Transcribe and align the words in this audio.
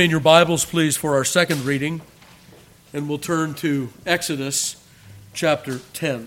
In 0.00 0.10
your 0.10 0.18
Bibles, 0.18 0.64
please, 0.64 0.96
for 0.96 1.14
our 1.14 1.26
second 1.26 1.66
reading, 1.66 2.00
and 2.94 3.06
we'll 3.06 3.18
turn 3.18 3.52
to 3.56 3.90
Exodus 4.06 4.82
chapter 5.34 5.80
10. 5.92 6.26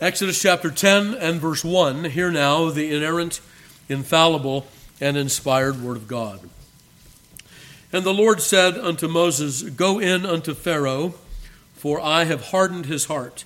Exodus 0.00 0.40
chapter 0.40 0.70
10 0.70 1.12
and 1.12 1.42
verse 1.42 1.62
1. 1.62 2.04
Hear 2.04 2.30
now 2.30 2.70
the 2.70 2.90
inerrant, 2.96 3.42
infallible, 3.90 4.66
and 4.98 5.18
inspired 5.18 5.82
Word 5.82 5.98
of 5.98 6.08
God. 6.08 6.40
And 7.94 8.02
the 8.02 8.12
Lord 8.12 8.42
said 8.42 8.76
unto 8.76 9.06
Moses, 9.06 9.62
Go 9.62 10.00
in 10.00 10.26
unto 10.26 10.52
Pharaoh, 10.52 11.14
for 11.74 12.00
I 12.00 12.24
have 12.24 12.46
hardened 12.46 12.86
his 12.86 13.04
heart 13.04 13.44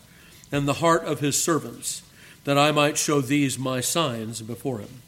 and 0.50 0.66
the 0.66 0.80
heart 0.80 1.05
of 1.05 1.20
his 1.20 1.41
servants, 1.41 2.02
that 2.45 2.56
I 2.56 2.72
might 2.72 2.96
show 2.96 3.20
these 3.20 3.58
my 3.58 3.82
signs 3.82 4.41
before 4.41 4.78
him. 4.78 5.02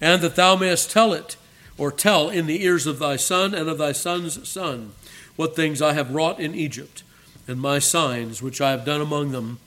And 0.00 0.22
that 0.22 0.36
thou 0.36 0.54
mayest 0.54 0.92
tell 0.92 1.12
it, 1.12 1.36
or 1.76 1.90
tell 1.90 2.30
in 2.30 2.46
the 2.46 2.62
ears 2.62 2.86
of 2.86 3.00
thy 3.00 3.16
son 3.16 3.52
and 3.52 3.68
of 3.68 3.78
thy 3.78 3.90
son's 3.90 4.48
son, 4.48 4.92
what 5.34 5.56
things 5.56 5.82
I 5.82 5.94
have 5.94 6.14
wrought 6.14 6.38
in 6.38 6.54
Egypt, 6.54 7.02
and 7.48 7.60
my 7.60 7.80
signs 7.80 8.42
which 8.42 8.60
I 8.60 8.70
have 8.70 8.84
done 8.84 9.00
among 9.00 9.32
them, 9.32 9.58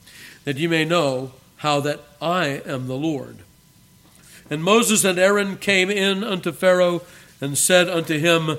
that 0.46 0.56
ye 0.56 0.68
may 0.68 0.86
know 0.86 1.34
how 1.58 1.82
that 1.82 2.00
I 2.22 2.62
am 2.66 2.88
the 2.88 2.96
Lord. 2.96 3.40
And 4.50 4.64
Moses 4.64 5.04
and 5.04 5.20
Aaron 5.20 5.58
came 5.58 5.90
in 5.90 6.24
unto 6.24 6.54
Pharaoh 6.54 7.02
and 7.42 7.58
said 7.58 7.90
unto 7.90 8.18
him, 8.18 8.58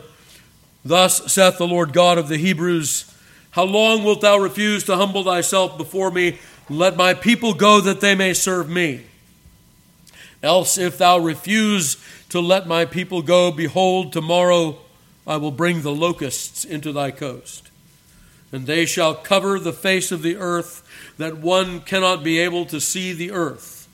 Thus 0.85 1.33
saith 1.33 1.59
the 1.59 1.67
Lord 1.67 1.93
God 1.93 2.19
of 2.19 2.29
the 2.29 2.39
Hebrews 2.39 3.13
How 3.53 3.65
long 3.65 4.05
wilt 4.05 4.21
thou 4.21 4.39
refuse 4.39 4.85
to 4.85 4.97
humble 4.97 5.25
thyself 5.25 5.79
before 5.79 6.11
me? 6.11 6.39
Let 6.69 6.97
my 6.97 7.15
people 7.15 7.55
go 7.55 7.81
that 7.81 8.01
they 8.01 8.15
may 8.15 8.35
serve 8.35 8.69
me. 8.69 9.05
Else, 10.43 10.79
if 10.79 10.99
thou 10.99 11.19
refuse 11.19 11.97
to 12.31 12.41
let 12.41 12.67
my 12.67 12.85
people 12.85 13.23
go, 13.23 13.53
behold, 13.53 14.13
tomorrow 14.13 14.79
I 15.27 15.37
will 15.37 15.53
bring 15.53 15.83
the 15.83 15.95
locusts 15.95 16.65
into 16.65 16.93
thy 16.93 17.11
coast. 17.13 17.71
And 18.51 18.67
they 18.67 18.85
shall 18.85 19.15
cover 19.15 19.59
the 19.59 19.73
face 19.73 20.11
of 20.11 20.23
the 20.23 20.37
earth, 20.37 20.83
that 21.17 21.39
one 21.39 21.81
cannot 21.81 22.25
be 22.25 22.39
able 22.39 22.67
to 22.67 22.81
see 22.81 23.13
the 23.13 23.31
earth. 23.31 23.89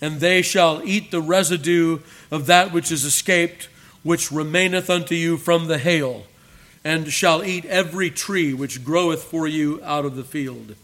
And 0.00 0.20
they 0.20 0.42
shall 0.42 0.82
eat 0.84 1.10
the 1.10 1.22
residue 1.22 2.00
of 2.30 2.46
that 2.46 2.72
which 2.72 2.90
is 2.90 3.04
escaped 3.04 3.68
which 4.06 4.30
remaineth 4.30 4.88
unto 4.88 5.16
you 5.16 5.36
from 5.36 5.66
the 5.66 5.78
hail, 5.78 6.22
and 6.84 7.12
shall 7.12 7.42
eat 7.42 7.64
every 7.64 8.08
tree 8.08 8.54
which 8.54 8.84
groweth 8.84 9.24
for 9.24 9.48
you 9.48 9.80
out 9.82 10.04
of 10.04 10.14
the 10.14 10.22
field. 10.22 10.76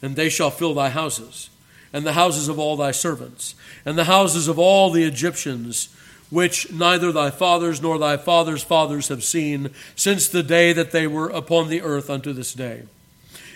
And 0.00 0.14
they 0.14 0.28
shall 0.28 0.52
fill 0.52 0.72
thy 0.72 0.90
houses, 0.90 1.50
and 1.92 2.06
the 2.06 2.12
houses 2.12 2.46
of 2.46 2.56
all 2.56 2.76
thy 2.76 2.92
servants, 2.92 3.56
and 3.84 3.98
the 3.98 4.04
houses 4.04 4.46
of 4.46 4.56
all 4.56 4.90
the 4.90 5.02
Egyptians, 5.02 5.88
which 6.30 6.70
neither 6.70 7.10
thy 7.10 7.30
fathers 7.30 7.82
nor 7.82 7.98
thy 7.98 8.16
fathers' 8.16 8.62
fathers 8.62 9.08
have 9.08 9.24
seen, 9.24 9.70
since 9.96 10.28
the 10.28 10.44
day 10.44 10.72
that 10.72 10.92
they 10.92 11.08
were 11.08 11.30
upon 11.30 11.68
the 11.68 11.82
earth 11.82 12.08
unto 12.08 12.32
this 12.32 12.54
day. 12.54 12.84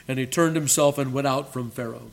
And 0.08 0.18
he 0.18 0.26
turned 0.26 0.56
himself 0.56 0.98
and 0.98 1.12
went 1.12 1.28
out 1.28 1.52
from 1.52 1.70
Pharaoh. 1.70 2.10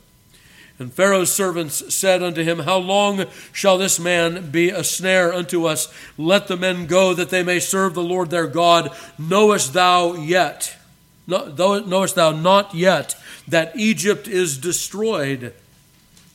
And 0.78 0.92
Pharaoh's 0.92 1.32
servants 1.32 1.94
said 1.94 2.22
unto 2.22 2.42
him, 2.42 2.60
How 2.60 2.76
long 2.76 3.24
shall 3.52 3.78
this 3.78 3.98
man 3.98 4.50
be 4.50 4.68
a 4.68 4.84
snare 4.84 5.32
unto 5.32 5.64
us? 5.64 5.92
Let 6.18 6.48
the 6.48 6.56
men 6.56 6.86
go, 6.86 7.14
that 7.14 7.30
they 7.30 7.42
may 7.42 7.60
serve 7.60 7.94
the 7.94 8.02
Lord 8.02 8.28
their 8.28 8.46
God. 8.46 8.90
Knowest 9.18 9.72
thou 9.72 10.14
yet, 10.14 10.76
knowest 11.26 12.14
thou 12.14 12.32
not 12.32 12.74
yet, 12.74 13.16
that 13.48 13.74
Egypt 13.74 14.28
is 14.28 14.58
destroyed? 14.58 15.54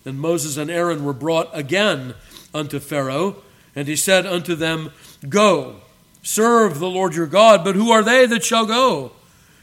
And 0.05 0.19
Moses 0.19 0.57
and 0.57 0.71
Aaron 0.71 1.05
were 1.05 1.13
brought 1.13 1.49
again 1.53 2.15
unto 2.51 2.79
Pharaoh, 2.79 3.43
and 3.75 3.87
he 3.87 3.95
said 3.95 4.25
unto 4.25 4.55
them, 4.55 4.91
Go, 5.29 5.81
serve 6.23 6.79
the 6.79 6.89
Lord 6.89 7.13
your 7.13 7.27
God, 7.27 7.63
but 7.63 7.75
who 7.75 7.91
are 7.91 8.03
they 8.03 8.25
that 8.25 8.43
shall 8.43 8.65
go? 8.65 9.11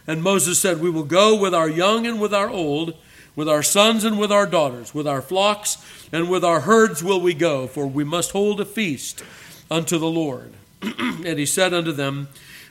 And 0.06 0.22
Moses 0.22 0.60
said, 0.60 0.80
We 0.80 0.88
will 0.88 1.02
go 1.02 1.36
with 1.36 1.52
our 1.52 1.68
young 1.68 2.06
and 2.06 2.20
with 2.20 2.32
our 2.32 2.48
old 2.48 2.94
with 3.38 3.48
our 3.48 3.62
sons 3.62 4.02
and 4.02 4.18
with 4.18 4.32
our 4.32 4.46
daughters, 4.46 4.92
with 4.92 5.06
our 5.06 5.22
flocks 5.22 5.78
and 6.10 6.28
with 6.28 6.44
our 6.44 6.62
herds 6.62 7.04
will 7.04 7.20
we 7.20 7.32
go, 7.32 7.68
for 7.68 7.86
we 7.86 8.02
must 8.02 8.32
hold 8.32 8.60
a 8.60 8.64
feast 8.64 9.22
unto 9.70 9.96
the 9.96 10.10
Lord. 10.10 10.52
and 10.82 11.38
he 11.38 11.46
said 11.46 11.72
unto 11.72 11.92
them, 11.92 12.26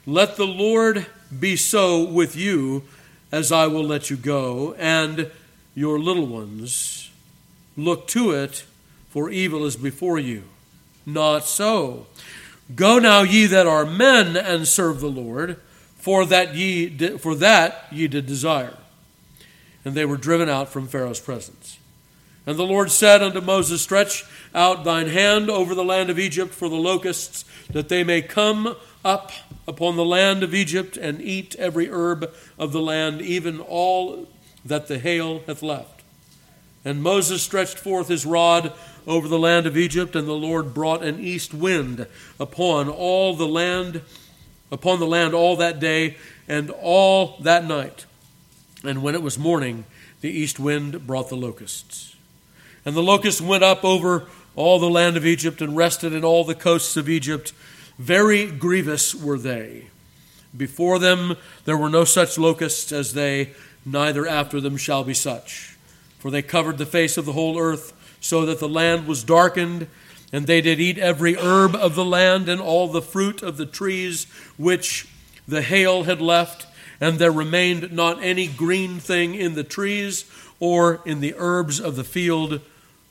Let 0.05 0.35
the 0.35 0.45
Lord 0.45 1.05
be 1.39 1.55
so 1.55 2.03
with 2.03 2.35
you 2.35 2.83
as 3.31 3.49
I 3.49 3.67
will 3.67 3.85
let 3.85 4.09
you 4.09 4.17
go, 4.17 4.73
and 4.73 5.31
your 5.73 5.99
little 5.99 6.27
ones. 6.27 7.11
Look 7.77 8.05
to 8.07 8.31
it, 8.31 8.65
for 9.09 9.29
evil 9.29 9.63
is 9.63 9.77
before 9.77 10.19
you. 10.19 10.43
Not 11.05 11.45
so. 11.45 12.07
Go 12.75 12.99
now, 12.99 13.21
ye 13.21 13.45
that 13.45 13.67
are 13.67 13.85
men, 13.85 14.35
and 14.35 14.67
serve 14.67 14.99
the 14.99 15.07
Lord, 15.07 15.61
for 15.95 16.25
that 16.25 16.55
ye 16.55 16.89
did, 16.89 17.21
for 17.21 17.35
that 17.35 17.85
ye 17.89 18.09
did 18.09 18.25
desire 18.25 18.75
and 19.87 19.95
they 19.95 20.03
were 20.03 20.17
driven 20.17 20.49
out 20.49 20.67
from 20.67 20.85
Pharaoh's 20.85 21.21
presence. 21.21 21.79
And 22.45 22.59
the 22.59 22.63
Lord 22.63 22.91
said 22.91 23.23
unto 23.23 23.39
Moses, 23.39 23.81
Stretch 23.81 24.25
out 24.53 24.83
thine 24.83 25.07
hand 25.07 25.49
over 25.49 25.73
the 25.73 25.85
land 25.85 26.09
of 26.09 26.19
Egypt 26.19 26.53
for 26.53 26.67
the 26.67 26.75
locusts, 26.75 27.45
that 27.71 27.87
they 27.87 28.03
may 28.03 28.21
come 28.21 28.75
up 29.05 29.31
upon 29.65 29.95
the 29.95 30.03
land 30.03 30.43
of 30.43 30.53
Egypt 30.53 30.97
and 30.97 31.21
eat 31.21 31.55
every 31.55 31.89
herb 31.89 32.33
of 32.59 32.73
the 32.73 32.81
land, 32.81 33.21
even 33.21 33.61
all 33.61 34.27
that 34.65 34.87
the 34.87 34.99
hail 34.99 35.39
hath 35.47 35.63
left. 35.63 36.03
And 36.83 37.01
Moses 37.01 37.41
stretched 37.41 37.79
forth 37.79 38.09
his 38.09 38.25
rod 38.25 38.73
over 39.07 39.29
the 39.29 39.39
land 39.39 39.65
of 39.65 39.77
Egypt, 39.77 40.17
and 40.17 40.27
the 40.27 40.33
Lord 40.33 40.73
brought 40.73 41.01
an 41.01 41.21
east 41.21 41.53
wind 41.53 42.07
upon 42.41 42.89
all 42.89 43.37
the 43.37 43.47
land, 43.47 44.01
upon 44.69 44.99
the 44.99 45.07
land 45.07 45.33
all 45.33 45.55
that 45.55 45.79
day 45.79 46.17
and 46.45 46.71
all 46.71 47.37
that 47.39 47.63
night 47.63 48.05
and 48.83 49.01
when 49.01 49.15
it 49.15 49.21
was 49.21 49.39
morning, 49.39 49.85
the 50.21 50.29
east 50.29 50.59
wind 50.59 51.07
brought 51.07 51.29
the 51.29 51.35
locusts. 51.35 52.15
And 52.85 52.95
the 52.95 53.03
locusts 53.03 53.41
went 53.41 53.63
up 53.63 53.83
over 53.83 54.27
all 54.55 54.79
the 54.79 54.89
land 54.89 55.17
of 55.17 55.25
Egypt 55.25 55.61
and 55.61 55.75
rested 55.75 56.13
in 56.13 56.23
all 56.23 56.43
the 56.43 56.55
coasts 56.55 56.97
of 56.97 57.09
Egypt. 57.09 57.53
Very 57.97 58.47
grievous 58.47 59.13
were 59.13 59.37
they. 59.37 59.87
Before 60.55 60.99
them 60.99 61.35
there 61.65 61.77
were 61.77 61.89
no 61.89 62.03
such 62.03 62.37
locusts 62.37 62.91
as 62.91 63.13
they, 63.13 63.51
neither 63.85 64.27
after 64.27 64.61
them 64.61 64.77
shall 64.77 65.03
be 65.03 65.13
such. 65.13 65.75
For 66.19 66.31
they 66.31 66.41
covered 66.41 66.77
the 66.77 66.85
face 66.85 67.17
of 67.17 67.25
the 67.25 67.33
whole 67.33 67.59
earth, 67.59 67.93
so 68.19 68.45
that 68.45 68.59
the 68.59 68.69
land 68.69 69.07
was 69.07 69.23
darkened, 69.23 69.87
and 70.33 70.47
they 70.47 70.61
did 70.61 70.79
eat 70.79 70.97
every 70.97 71.35
herb 71.35 71.75
of 71.75 71.95
the 71.95 72.05
land 72.05 72.49
and 72.49 72.59
all 72.59 72.87
the 72.87 73.01
fruit 73.01 73.43
of 73.43 73.57
the 73.57 73.65
trees 73.65 74.25
which 74.57 75.07
the 75.47 75.61
hail 75.61 76.03
had 76.03 76.19
left 76.19 76.66
and 76.99 77.19
there 77.19 77.31
remained 77.31 77.91
not 77.91 78.23
any 78.23 78.47
green 78.47 78.99
thing 78.99 79.35
in 79.35 79.55
the 79.55 79.63
trees 79.63 80.25
or 80.59 81.01
in 81.05 81.19
the 81.19 81.35
herbs 81.37 81.79
of 81.79 81.95
the 81.95 82.03
field 82.03 82.61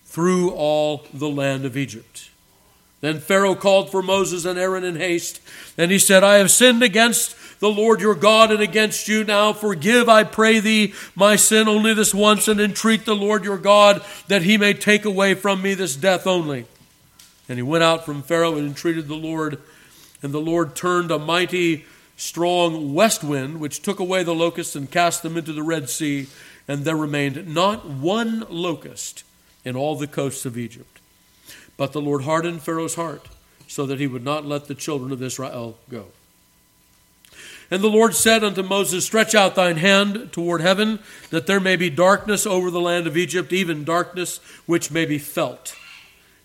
through 0.04 0.50
all 0.50 1.04
the 1.12 1.28
land 1.28 1.64
of 1.64 1.76
Egypt. 1.76 2.30
Then 3.00 3.20
Pharaoh 3.20 3.54
called 3.54 3.90
for 3.90 4.02
Moses 4.02 4.44
and 4.44 4.58
Aaron 4.58 4.82
in 4.82 4.96
haste, 4.96 5.40
and 5.76 5.90
he 5.90 5.98
said, 5.98 6.24
I 6.24 6.36
have 6.36 6.50
sinned 6.50 6.82
against 6.82 7.36
the 7.60 7.70
Lord 7.70 8.00
your 8.00 8.14
God 8.14 8.50
and 8.50 8.60
against 8.60 9.08
you. 9.08 9.24
Now 9.24 9.52
forgive, 9.52 10.08
I 10.08 10.24
pray 10.24 10.60
thee, 10.60 10.94
my 11.14 11.36
sin 11.36 11.68
only 11.68 11.94
this 11.94 12.14
once, 12.14 12.48
and 12.48 12.60
entreat 12.60 13.04
the 13.04 13.14
Lord 13.14 13.44
your 13.44 13.58
God 13.58 14.02
that 14.28 14.42
he 14.42 14.56
may 14.56 14.72
take 14.72 15.04
away 15.04 15.34
from 15.34 15.62
me 15.62 15.74
this 15.74 15.96
death 15.96 16.26
only. 16.26 16.66
And 17.48 17.58
he 17.58 17.62
went 17.62 17.84
out 17.84 18.04
from 18.04 18.22
Pharaoh 18.22 18.56
and 18.56 18.66
entreated 18.66 19.08
the 19.08 19.14
Lord, 19.14 19.58
and 20.22 20.32
the 20.32 20.40
Lord 20.40 20.74
turned 20.74 21.10
a 21.10 21.18
mighty 21.18 21.84
strong 22.16 22.94
west 22.94 23.22
wind, 23.22 23.60
which 23.60 23.82
took 23.82 24.00
away 24.00 24.22
the 24.22 24.34
locusts 24.34 24.74
and 24.74 24.90
cast 24.90 25.22
them 25.22 25.36
into 25.36 25.52
the 25.52 25.62
Red 25.62 25.88
Sea, 25.88 26.26
and 26.66 26.84
there 26.84 26.96
remained 26.96 27.54
not 27.54 27.86
one 27.86 28.44
locust 28.48 29.22
in 29.64 29.76
all 29.76 29.96
the 29.96 30.06
coasts 30.06 30.46
of 30.46 30.58
Egypt. 30.58 31.00
But 31.76 31.92
the 31.92 32.00
Lord 32.00 32.22
hardened 32.22 32.62
Pharaoh's 32.62 32.94
heart, 32.94 33.28
so 33.68 33.84
that 33.86 34.00
he 34.00 34.06
would 34.06 34.24
not 34.24 34.46
let 34.46 34.66
the 34.66 34.74
children 34.74 35.12
of 35.12 35.22
Israel 35.22 35.76
go. 35.90 36.06
And 37.70 37.82
the 37.82 37.88
Lord 37.88 38.14
said 38.14 38.44
unto 38.44 38.62
Moses, 38.62 39.04
Stretch 39.04 39.34
out 39.34 39.56
thine 39.56 39.76
hand 39.76 40.32
toward 40.32 40.60
heaven, 40.60 41.00
that 41.30 41.46
there 41.46 41.60
may 41.60 41.76
be 41.76 41.90
darkness 41.90 42.46
over 42.46 42.70
the 42.70 42.80
land 42.80 43.06
of 43.06 43.16
Egypt, 43.16 43.52
even 43.52 43.84
darkness 43.84 44.38
which 44.66 44.90
may 44.90 45.04
be 45.04 45.18
felt. 45.18 45.76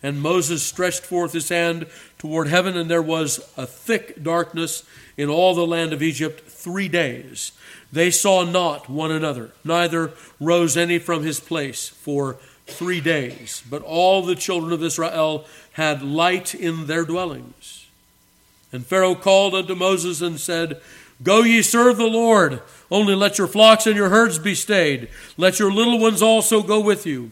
And 0.03 0.21
Moses 0.21 0.63
stretched 0.63 1.03
forth 1.03 1.33
his 1.33 1.49
hand 1.49 1.85
toward 2.17 2.47
heaven, 2.47 2.75
and 2.75 2.89
there 2.89 3.01
was 3.01 3.39
a 3.55 3.67
thick 3.67 4.23
darkness 4.23 4.83
in 5.15 5.29
all 5.29 5.53
the 5.53 5.67
land 5.67 5.93
of 5.93 6.01
Egypt 6.01 6.49
three 6.49 6.87
days. 6.87 7.51
They 7.91 8.09
saw 8.09 8.43
not 8.43 8.89
one 8.89 9.11
another, 9.11 9.51
neither 9.63 10.13
rose 10.39 10.77
any 10.77 10.97
from 10.97 11.23
his 11.23 11.39
place 11.39 11.89
for 11.89 12.37
three 12.65 13.01
days. 13.01 13.61
But 13.69 13.83
all 13.83 14.23
the 14.23 14.35
children 14.35 14.71
of 14.71 14.83
Israel 14.83 15.45
had 15.73 16.01
light 16.01 16.55
in 16.55 16.87
their 16.87 17.05
dwellings. 17.05 17.87
And 18.71 18.85
Pharaoh 18.85 19.15
called 19.15 19.53
unto 19.53 19.75
Moses 19.75 20.21
and 20.21 20.39
said, 20.39 20.81
Go 21.21 21.43
ye 21.43 21.61
serve 21.61 21.97
the 21.97 22.07
Lord. 22.07 22.61
Only 22.89 23.13
let 23.13 23.37
your 23.37 23.47
flocks 23.47 23.85
and 23.85 23.95
your 23.95 24.09
herds 24.09 24.39
be 24.39 24.55
stayed. 24.55 25.09
Let 25.37 25.59
your 25.59 25.71
little 25.71 25.99
ones 25.99 26.21
also 26.21 26.63
go 26.63 26.79
with 26.79 27.05
you. 27.05 27.31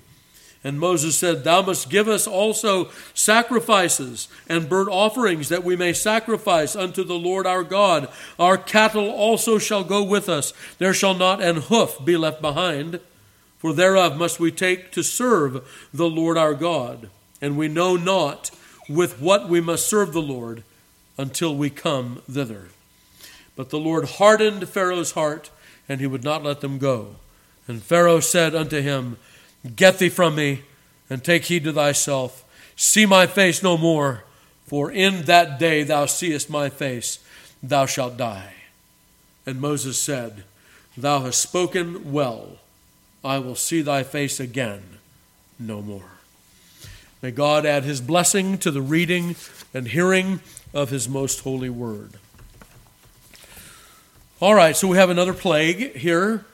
And 0.63 0.79
Moses 0.79 1.17
said, 1.17 1.43
Thou 1.43 1.61
must 1.61 1.89
give 1.89 2.07
us 2.07 2.27
also 2.27 2.89
sacrifices 3.13 4.27
and 4.47 4.67
burnt 4.67 4.89
offerings, 4.89 5.47
that 5.49 5.63
we 5.63 5.77
may 5.77 5.93
sacrifice 5.93 6.75
unto 6.75 7.03
the 7.03 7.17
Lord 7.17 7.47
our 7.47 7.63
God. 7.63 8.09
Our 8.37 8.57
cattle 8.57 9.09
also 9.09 9.57
shall 9.57 9.85
go 9.85 10.03
with 10.03 10.27
us. 10.27 10.53
There 10.77 10.93
shall 10.93 11.13
not 11.13 11.41
an 11.41 11.57
hoof 11.57 11.97
be 12.03 12.17
left 12.17 12.41
behind, 12.41 12.99
for 13.57 13.73
thereof 13.73 14.17
must 14.17 14.39
we 14.39 14.51
take 14.51 14.91
to 14.91 15.03
serve 15.03 15.87
the 15.93 16.09
Lord 16.09 16.37
our 16.37 16.53
God. 16.53 17.09
And 17.41 17.57
we 17.57 17.69
know 17.69 17.95
not 17.95 18.51
with 18.89 19.21
what 19.21 19.47
we 19.47 19.61
must 19.61 19.87
serve 19.87 20.11
the 20.11 20.21
Lord 20.21 20.63
until 21.17 21.55
we 21.55 21.69
come 21.69 22.21
thither. 22.29 22.67
But 23.55 23.69
the 23.69 23.79
Lord 23.79 24.05
hardened 24.05 24.67
Pharaoh's 24.67 25.11
heart, 25.11 25.51
and 25.87 26.01
he 26.01 26.07
would 26.07 26.23
not 26.23 26.43
let 26.43 26.59
them 26.59 26.79
go. 26.79 27.15
And 27.67 27.81
Pharaoh 27.81 28.19
said 28.19 28.55
unto 28.55 28.81
him, 28.81 29.17
Get 29.75 29.99
thee 29.99 30.09
from 30.09 30.35
me, 30.35 30.63
and 31.09 31.23
take 31.23 31.45
heed 31.45 31.63
to 31.65 31.73
thyself. 31.73 32.45
See 32.75 33.05
my 33.05 33.27
face 33.27 33.61
no 33.61 33.77
more, 33.77 34.23
for 34.65 34.91
in 34.91 35.23
that 35.23 35.59
day 35.59 35.83
thou 35.83 36.05
seest 36.05 36.49
my 36.49 36.69
face, 36.69 37.19
thou 37.61 37.85
shalt 37.85 38.17
die. 38.17 38.53
And 39.45 39.59
Moses 39.59 39.97
said, 39.97 40.43
Thou 40.95 41.21
hast 41.21 41.41
spoken 41.41 42.11
well. 42.11 42.57
I 43.23 43.39
will 43.39 43.55
see 43.55 43.81
thy 43.81 44.03
face 44.03 44.39
again 44.39 44.81
no 45.59 45.81
more. 45.81 46.11
May 47.21 47.31
God 47.31 47.65
add 47.65 47.83
his 47.83 47.99
blessing 47.99 48.57
to 48.59 48.71
the 48.71 48.81
reading 48.81 49.35
and 49.73 49.89
hearing 49.89 50.39
of 50.73 50.89
his 50.89 51.09
most 51.09 51.41
holy 51.41 51.69
word. 51.69 52.13
All 54.39 54.55
right, 54.55 54.75
so 54.75 54.87
we 54.87 54.97
have 54.97 55.09
another 55.09 55.33
plague 55.33 55.97
here. 55.97 56.45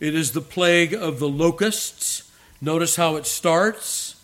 It 0.00 0.14
is 0.14 0.32
the 0.32 0.40
plague 0.40 0.94
of 0.94 1.18
the 1.18 1.28
locusts. 1.28 2.25
Notice 2.60 2.96
how 2.96 3.16
it 3.16 3.26
starts. 3.26 4.20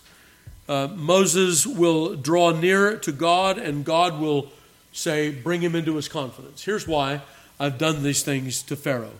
Uh, 0.68 0.88
Moses 0.94 1.66
will 1.66 2.16
draw 2.16 2.50
near 2.52 2.96
to 2.98 3.12
God, 3.12 3.58
and 3.58 3.84
God 3.84 4.18
will 4.20 4.50
say, 4.92 5.30
Bring 5.30 5.60
him 5.60 5.74
into 5.74 5.96
his 5.96 6.08
confidence. 6.08 6.64
Here's 6.64 6.88
why 6.88 7.20
I've 7.60 7.78
done 7.78 8.02
these 8.02 8.22
things 8.22 8.62
to 8.64 8.76
Pharaoh 8.76 9.18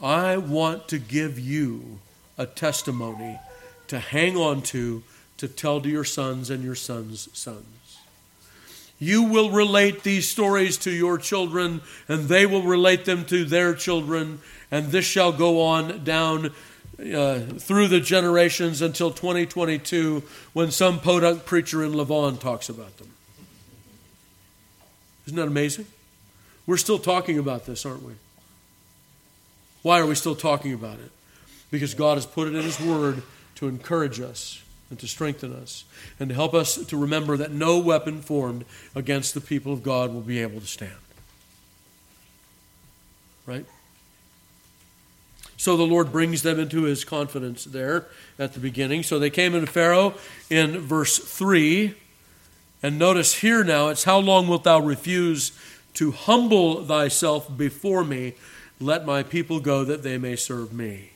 I 0.00 0.36
want 0.36 0.88
to 0.88 0.98
give 0.98 1.38
you 1.38 1.98
a 2.38 2.46
testimony 2.46 3.38
to 3.88 3.98
hang 3.98 4.36
on 4.36 4.62
to, 4.62 5.02
to 5.38 5.48
tell 5.48 5.80
to 5.80 5.88
your 5.88 6.04
sons 6.04 6.50
and 6.50 6.62
your 6.62 6.74
sons' 6.74 7.28
sons. 7.32 7.64
You 8.98 9.24
will 9.24 9.50
relate 9.50 10.02
these 10.02 10.28
stories 10.28 10.78
to 10.78 10.90
your 10.90 11.18
children, 11.18 11.82
and 12.08 12.28
they 12.28 12.46
will 12.46 12.62
relate 12.62 13.04
them 13.04 13.24
to 13.26 13.44
their 13.44 13.74
children, 13.74 14.40
and 14.70 14.86
this 14.86 15.04
shall 15.04 15.32
go 15.32 15.62
on 15.62 16.02
down 16.04 16.52
uh, 16.98 17.40
through 17.40 17.88
the 17.88 18.00
generations 18.00 18.80
until 18.80 19.10
2022 19.10 20.22
when 20.52 20.70
some 20.70 20.98
podunk 20.98 21.44
preacher 21.44 21.84
in 21.84 21.92
Levon 21.92 22.40
talks 22.40 22.68
about 22.68 22.96
them. 22.96 23.10
Isn't 25.26 25.36
that 25.36 25.48
amazing? 25.48 25.86
We're 26.66 26.76
still 26.76 26.98
talking 26.98 27.38
about 27.38 27.66
this, 27.66 27.84
aren't 27.84 28.02
we? 28.02 28.14
Why 29.82 30.00
are 30.00 30.06
we 30.06 30.14
still 30.14 30.34
talking 30.34 30.72
about 30.72 30.98
it? 30.98 31.10
Because 31.70 31.94
God 31.94 32.16
has 32.16 32.26
put 32.26 32.48
it 32.48 32.54
in 32.54 32.62
His 32.62 32.80
Word 32.80 33.22
to 33.56 33.68
encourage 33.68 34.20
us 34.20 34.62
and 34.88 34.98
to 34.98 35.06
strengthen 35.06 35.52
us 35.52 35.84
and 36.18 36.28
to 36.28 36.34
help 36.34 36.54
us 36.54 36.76
to 36.76 36.96
remember 36.96 37.36
that 37.36 37.50
no 37.50 37.78
weapon 37.78 38.22
formed 38.22 38.64
against 38.94 39.34
the 39.34 39.40
people 39.40 39.72
of 39.72 39.82
God 39.82 40.12
will 40.14 40.20
be 40.20 40.40
able 40.40 40.60
to 40.60 40.66
stand. 40.66 40.92
Right? 43.46 43.66
So 45.56 45.76
the 45.76 45.84
Lord 45.84 46.12
brings 46.12 46.42
them 46.42 46.60
into 46.60 46.82
his 46.82 47.04
confidence 47.04 47.64
there 47.64 48.06
at 48.38 48.52
the 48.52 48.60
beginning. 48.60 49.02
So 49.02 49.18
they 49.18 49.30
came 49.30 49.54
into 49.54 49.70
Pharaoh 49.70 50.14
in 50.50 50.78
verse 50.78 51.18
3. 51.18 51.94
And 52.82 52.98
notice 52.98 53.36
here 53.36 53.64
now, 53.64 53.88
it's 53.88 54.04
how 54.04 54.18
long 54.18 54.48
wilt 54.48 54.64
thou 54.64 54.80
refuse 54.80 55.52
to 55.94 56.12
humble 56.12 56.84
thyself 56.84 57.56
before 57.56 58.04
me? 58.04 58.34
Let 58.78 59.06
my 59.06 59.22
people 59.22 59.60
go 59.60 59.82
that 59.84 60.02
they 60.02 60.18
may 60.18 60.36
serve 60.36 60.72
me. 60.72 61.12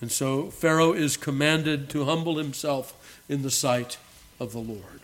And 0.00 0.12
so 0.12 0.50
Pharaoh 0.50 0.92
is 0.92 1.16
commanded 1.16 1.90
to 1.90 2.04
humble 2.04 2.38
himself 2.38 3.20
in 3.28 3.42
the 3.42 3.50
sight 3.50 3.98
of 4.38 4.52
the 4.52 4.60
Lord. 4.60 5.00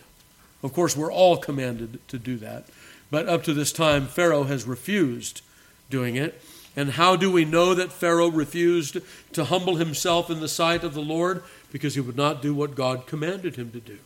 Of 0.63 0.73
course, 0.73 0.95
we're 0.95 1.11
all 1.11 1.37
commanded 1.37 1.99
to 2.07 2.17
do 2.17 2.37
that. 2.37 2.65
But 3.11 3.27
up 3.27 3.43
to 3.43 3.53
this 3.53 3.71
time, 3.71 4.07
Pharaoh 4.07 4.45
has 4.45 4.65
refused 4.65 5.41
doing 5.89 6.15
it. 6.15 6.41
And 6.75 6.91
how 6.91 7.15
do 7.15 7.31
we 7.31 7.45
know 7.45 7.73
that 7.73 7.91
Pharaoh 7.91 8.29
refused 8.29 8.97
to 9.33 9.45
humble 9.45 9.77
himself 9.77 10.29
in 10.29 10.41
the 10.41 10.49
sight 10.49 10.83
of 10.83 10.93
the 10.93 11.01
Lord? 11.01 11.43
Because 11.71 11.95
he 11.95 12.01
would 12.01 12.17
not 12.17 12.41
do 12.41 12.53
what 12.53 12.75
God 12.75 13.07
commanded 13.07 13.55
him 13.55 13.71
to 13.71 13.79
do. 13.79 13.99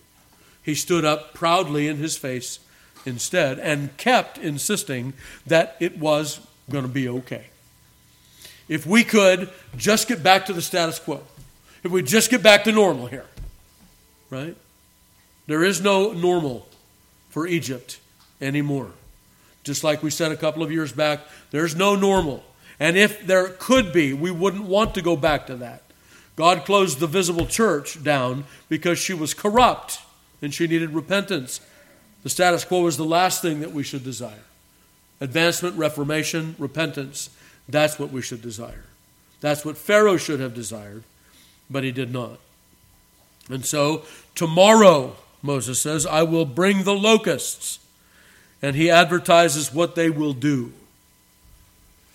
He 0.61 0.75
stood 0.75 1.03
up 1.03 1.33
proudly 1.33 1.87
in 1.87 1.97
his 1.97 2.15
face 2.17 2.59
instead 3.05 3.57
and 3.59 3.95
kept 3.97 4.37
insisting 4.37 5.13
that 5.47 5.75
it 5.79 5.97
was 5.97 6.39
going 6.69 6.83
to 6.83 6.89
be 6.89 7.07
okay. 7.07 7.45
If 8.67 8.85
we 8.85 9.03
could 9.03 9.49
just 9.75 10.07
get 10.07 10.21
back 10.21 10.45
to 10.45 10.53
the 10.53 10.61
status 10.61 10.99
quo, 10.99 11.23
if 11.83 11.91
we 11.91 12.03
just 12.03 12.29
get 12.29 12.43
back 12.43 12.65
to 12.65 12.71
normal 12.71 13.07
here, 13.07 13.25
right? 14.29 14.55
There 15.47 15.63
is 15.63 15.81
no 15.81 16.11
normal 16.11 16.67
for 17.29 17.47
Egypt 17.47 17.99
anymore. 18.39 18.91
Just 19.63 19.83
like 19.83 20.03
we 20.03 20.11
said 20.11 20.31
a 20.31 20.37
couple 20.37 20.61
of 20.61 20.71
years 20.71 20.91
back, 20.91 21.21
there's 21.49 21.75
no 21.75 21.95
normal 21.95 22.43
and 22.79 22.97
if 22.97 23.25
there 23.25 23.49
could 23.49 23.91
be, 23.91 24.13
we 24.13 24.31
wouldn't 24.31 24.63
want 24.63 24.95
to 24.95 25.01
go 25.01 25.15
back 25.15 25.47
to 25.47 25.55
that. 25.57 25.83
God 26.35 26.63
closed 26.63 26.99
the 26.99 27.07
visible 27.07 27.45
church 27.45 28.01
down 28.01 28.45
because 28.69 28.97
she 28.97 29.13
was 29.13 29.33
corrupt 29.33 29.99
and 30.41 30.53
she 30.53 30.67
needed 30.67 30.91
repentance. 30.91 31.59
The 32.23 32.29
status 32.29 32.63
quo 32.63 32.87
is 32.87 32.95
the 32.95 33.03
last 33.03 33.41
thing 33.41 33.59
that 33.59 33.73
we 33.73 33.83
should 33.83 34.05
desire. 34.05 34.45
Advancement, 35.19 35.75
reformation, 35.75 36.55
repentance, 36.57 37.29
that's 37.67 37.99
what 37.99 38.11
we 38.11 38.21
should 38.21 38.41
desire. 38.41 38.85
That's 39.41 39.65
what 39.65 39.77
Pharaoh 39.77 40.17
should 40.17 40.39
have 40.39 40.53
desired, 40.53 41.03
but 41.69 41.83
he 41.83 41.91
did 41.91 42.11
not. 42.11 42.39
And 43.49 43.65
so, 43.65 44.03
tomorrow, 44.35 45.17
Moses 45.41 45.81
says, 45.81 46.05
I 46.05 46.23
will 46.23 46.45
bring 46.45 46.83
the 46.83 46.95
locusts. 46.95 47.79
And 48.61 48.75
he 48.75 48.89
advertises 48.89 49.73
what 49.73 49.95
they 49.95 50.09
will 50.09 50.33
do 50.33 50.73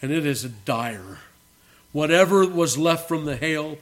and 0.03 0.13
it 0.13 0.27
is 0.27 0.45
dire. 0.65 1.19
Whatever 1.93 2.47
was 2.47 2.77
left 2.77 3.09
from 3.09 3.25
the 3.25 3.37
hail, 3.37 3.79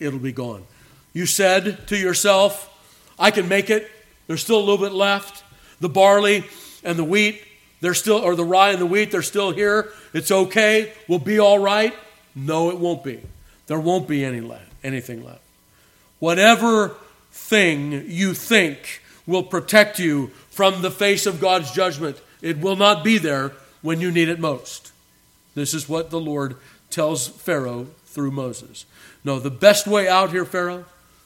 it'll 0.00 0.18
be 0.18 0.32
gone. 0.32 0.64
You 1.12 1.26
said 1.26 1.86
to 1.88 1.96
yourself, 1.96 2.72
I 3.18 3.30
can 3.30 3.48
make 3.48 3.70
it. 3.70 3.90
There's 4.26 4.42
still 4.42 4.58
a 4.58 4.60
little 4.60 4.78
bit 4.78 4.92
left. 4.92 5.44
The 5.80 5.88
barley 5.88 6.44
and 6.82 6.98
the 6.98 7.04
wheat, 7.04 7.42
they're 7.80 7.94
still, 7.94 8.18
or 8.18 8.34
the 8.34 8.44
rye 8.44 8.70
and 8.70 8.80
the 8.80 8.86
wheat, 8.86 9.10
they're 9.10 9.22
still 9.22 9.50
here. 9.50 9.92
It's 10.12 10.30
okay. 10.30 10.92
We'll 11.08 11.18
be 11.18 11.38
all 11.38 11.58
right. 11.58 11.94
No, 12.34 12.70
it 12.70 12.78
won't 12.78 13.04
be. 13.04 13.20
There 13.66 13.80
won't 13.80 14.08
be 14.08 14.24
any 14.24 14.40
left, 14.40 14.70
anything 14.84 15.24
left. 15.24 15.40
Whatever 16.18 16.96
thing 17.32 18.04
you 18.06 18.32
think 18.34 19.02
will 19.26 19.42
protect 19.42 19.98
you 19.98 20.28
from 20.50 20.82
the 20.82 20.90
face 20.90 21.26
of 21.26 21.40
God's 21.40 21.70
judgment, 21.72 22.20
it 22.40 22.58
will 22.58 22.76
not 22.76 23.04
be 23.04 23.18
there 23.18 23.52
when 23.82 24.00
you 24.00 24.10
need 24.10 24.28
it 24.28 24.38
most. 24.38 24.92
This 25.56 25.74
is 25.74 25.88
what 25.88 26.10
the 26.10 26.20
Lord 26.20 26.56
tells 26.90 27.26
Pharaoh 27.26 27.88
through 28.04 28.30
Moses. 28.30 28.84
No, 29.24 29.40
the 29.40 29.50
best 29.50 29.88
way 29.88 30.06
out 30.06 30.30
here, 30.30 30.44
Pharaoh, 30.44 30.84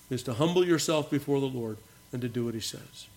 is 0.09 0.23
to 0.23 0.35
humble 0.35 0.65
yourself 0.65 1.11
before 1.11 1.41
the 1.41 1.47
Lord 1.47 1.77
and 2.13 2.23
to 2.23 2.29
do 2.29 2.47
what 2.47 2.55
he 2.55 2.61
says. 2.61 3.09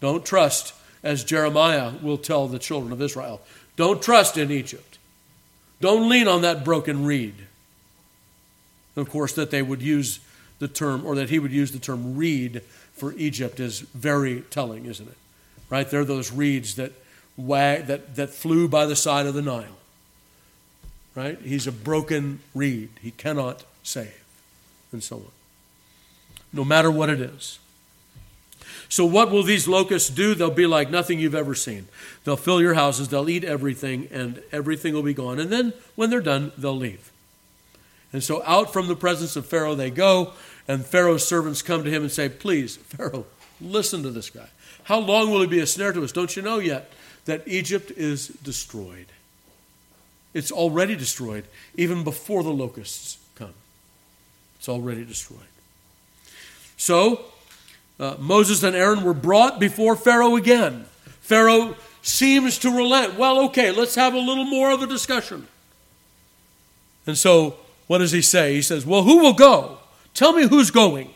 Don't 0.00 0.24
trust, 0.24 0.74
as 1.02 1.24
Jeremiah 1.24 1.92
will 2.00 2.16
tell 2.16 2.46
the 2.46 2.58
children 2.58 2.92
of 2.92 3.02
Israel, 3.02 3.40
don't 3.76 4.00
trust 4.00 4.38
in 4.38 4.50
Egypt. 4.50 4.98
Don't 5.80 6.08
lean 6.08 6.28
on 6.28 6.42
that 6.42 6.64
broken 6.64 7.04
reed. 7.04 7.34
Of 8.96 9.10
course, 9.10 9.32
that 9.32 9.50
they 9.50 9.60
would 9.60 9.82
use 9.82 10.20
the 10.60 10.68
term, 10.68 11.04
or 11.04 11.16
that 11.16 11.30
he 11.30 11.40
would 11.40 11.50
use 11.50 11.72
the 11.72 11.80
term 11.80 12.16
reed 12.16 12.62
for 12.92 13.12
Egypt 13.14 13.58
is 13.58 13.80
very 13.80 14.42
telling, 14.42 14.86
isn't 14.86 15.08
it? 15.08 15.16
Right? 15.68 15.90
They're 15.90 16.04
those 16.04 16.30
reeds 16.30 16.76
that 16.76 16.92
wag, 17.36 17.86
that, 17.86 18.16
that 18.16 18.30
flew 18.30 18.68
by 18.68 18.86
the 18.86 18.96
side 18.96 19.26
of 19.26 19.34
the 19.34 19.42
Nile. 19.42 19.78
Right? 21.14 21.38
He's 21.40 21.66
a 21.66 21.72
broken 21.72 22.40
reed. 22.54 22.90
He 23.00 23.12
cannot 23.12 23.64
save, 23.82 24.24
and 24.92 25.02
so 25.02 25.16
on. 25.16 25.30
No 26.52 26.64
matter 26.64 26.90
what 26.90 27.08
it 27.08 27.20
is. 27.20 27.58
So, 28.88 29.04
what 29.04 29.30
will 29.30 29.42
these 29.42 29.66
locusts 29.66 30.10
do? 30.10 30.34
They'll 30.34 30.50
be 30.50 30.66
like 30.66 30.90
nothing 30.90 31.18
you've 31.18 31.34
ever 31.34 31.54
seen. 31.54 31.88
They'll 32.24 32.36
fill 32.36 32.60
your 32.60 32.74
houses, 32.74 33.08
they'll 33.08 33.28
eat 33.28 33.44
everything, 33.44 34.08
and 34.10 34.42
everything 34.52 34.94
will 34.94 35.02
be 35.02 35.14
gone. 35.14 35.38
And 35.38 35.50
then, 35.50 35.72
when 35.94 36.10
they're 36.10 36.20
done, 36.20 36.52
they'll 36.58 36.76
leave. 36.76 37.10
And 38.12 38.22
so, 38.22 38.42
out 38.44 38.72
from 38.72 38.88
the 38.88 38.96
presence 38.96 39.36
of 39.36 39.46
Pharaoh 39.46 39.74
they 39.74 39.90
go, 39.90 40.32
and 40.68 40.84
Pharaoh's 40.84 41.26
servants 41.26 41.62
come 41.62 41.84
to 41.84 41.90
him 41.90 42.02
and 42.02 42.12
say, 42.12 42.28
Please, 42.28 42.76
Pharaoh, 42.76 43.26
listen 43.60 44.02
to 44.02 44.10
this 44.10 44.30
guy. 44.30 44.48
How 44.84 44.98
long 44.98 45.30
will 45.30 45.40
he 45.40 45.46
be 45.46 45.60
a 45.60 45.66
snare 45.66 45.92
to 45.92 46.04
us? 46.04 46.12
Don't 46.12 46.36
you 46.36 46.42
know 46.42 46.58
yet 46.58 46.92
that 47.24 47.42
Egypt 47.46 47.90
is 47.90 48.28
destroyed. 48.28 49.06
It's 50.32 50.50
already 50.50 50.96
destroyed, 50.96 51.44
even 51.76 52.04
before 52.04 52.42
the 52.42 52.50
locusts 52.50 53.18
come. 53.36 53.54
It's 54.58 54.68
already 54.68 55.04
destroyed. 55.04 55.40
So, 56.76 57.24
uh, 58.00 58.16
Moses 58.18 58.62
and 58.62 58.74
Aaron 58.74 59.04
were 59.04 59.14
brought 59.14 59.60
before 59.60 59.94
Pharaoh 59.94 60.36
again. 60.36 60.86
Pharaoh 61.20 61.76
seems 62.02 62.58
to 62.58 62.70
relent. 62.70 63.16
Well, 63.16 63.44
okay, 63.46 63.70
let's 63.70 63.94
have 63.94 64.14
a 64.14 64.18
little 64.18 64.44
more 64.44 64.72
of 64.72 64.82
a 64.82 64.86
discussion. 64.86 65.46
And 67.06 67.16
so, 67.16 67.56
what 67.86 67.98
does 67.98 68.12
he 68.12 68.22
say? 68.22 68.54
He 68.54 68.62
says, 68.62 68.84
Well, 68.84 69.02
who 69.02 69.18
will 69.18 69.32
go? 69.34 69.78
Tell 70.14 70.32
me 70.32 70.48
who's 70.48 70.70
going. 70.70 71.10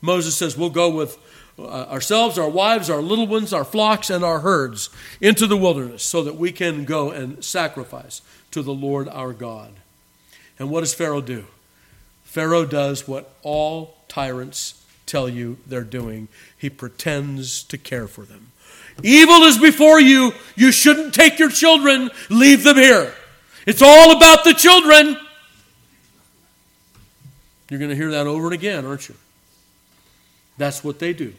Moses 0.00 0.36
says, 0.36 0.56
We'll 0.56 0.70
go 0.70 0.90
with 0.90 1.18
uh, 1.58 1.62
ourselves, 1.62 2.38
our 2.38 2.48
wives, 2.48 2.90
our 2.90 3.02
little 3.02 3.26
ones, 3.26 3.52
our 3.52 3.64
flocks, 3.64 4.10
and 4.10 4.24
our 4.24 4.40
herds 4.40 4.90
into 5.20 5.46
the 5.46 5.56
wilderness 5.56 6.02
so 6.02 6.22
that 6.24 6.36
we 6.36 6.52
can 6.52 6.84
go 6.84 7.10
and 7.10 7.44
sacrifice 7.44 8.22
to 8.50 8.62
the 8.62 8.74
Lord 8.74 9.08
our 9.08 9.32
God. 9.32 9.72
And 10.58 10.70
what 10.70 10.80
does 10.80 10.94
Pharaoh 10.94 11.20
do? 11.20 11.46
Pharaoh 12.24 12.64
does 12.66 13.06
what 13.06 13.34
all 13.42 13.96
tyrants 14.08 14.84
tell 15.06 15.28
you 15.28 15.58
they're 15.66 15.84
doing 15.84 16.28
he 16.56 16.70
pretends 16.70 17.62
to 17.64 17.76
care 17.76 18.08
for 18.08 18.24
them. 18.24 18.50
Evil 19.02 19.42
is 19.42 19.58
before 19.58 20.00
you. 20.00 20.32
You 20.56 20.72
shouldn't 20.72 21.12
take 21.12 21.38
your 21.38 21.50
children, 21.50 22.10
leave 22.30 22.64
them 22.64 22.76
here. 22.76 23.12
It's 23.66 23.82
all 23.82 24.16
about 24.16 24.44
the 24.44 24.54
children. 24.54 25.16
You're 27.68 27.80
going 27.80 27.90
to 27.90 27.96
hear 27.96 28.12
that 28.12 28.26
over 28.26 28.46
and 28.46 28.54
again, 28.54 28.86
aren't 28.86 29.08
you? 29.08 29.14
That's 30.56 30.82
what 30.82 30.98
they 31.00 31.12
do. 31.12 31.34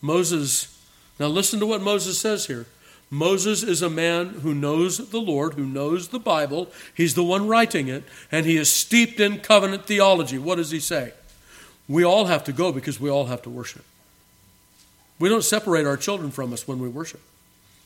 Moses, 0.00 0.80
now 1.18 1.26
listen 1.26 1.60
to 1.60 1.66
what 1.66 1.82
Moses 1.82 2.18
says 2.18 2.46
here. 2.46 2.66
Moses 3.10 3.62
is 3.62 3.80
a 3.80 3.88
man 3.88 4.28
who 4.28 4.54
knows 4.54 5.10
the 5.10 5.20
Lord, 5.20 5.54
who 5.54 5.64
knows 5.64 6.08
the 6.08 6.18
Bible. 6.18 6.68
He's 6.94 7.14
the 7.14 7.24
one 7.24 7.48
writing 7.48 7.88
it, 7.88 8.04
and 8.30 8.44
he 8.44 8.56
is 8.56 8.70
steeped 8.70 9.18
in 9.18 9.40
covenant 9.40 9.86
theology. 9.86 10.36
What 10.36 10.56
does 10.56 10.70
he 10.70 10.80
say? 10.80 11.12
We 11.88 12.04
all 12.04 12.26
have 12.26 12.44
to 12.44 12.52
go 12.52 12.70
because 12.70 13.00
we 13.00 13.08
all 13.08 13.26
have 13.26 13.42
to 13.42 13.50
worship. 13.50 13.84
We 15.18 15.28
don't 15.30 15.42
separate 15.42 15.86
our 15.86 15.96
children 15.96 16.30
from 16.30 16.52
us 16.52 16.68
when 16.68 16.78
we 16.78 16.88
worship. 16.88 17.20